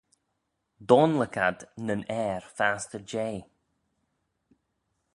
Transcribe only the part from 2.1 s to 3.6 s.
ayr fastyr jea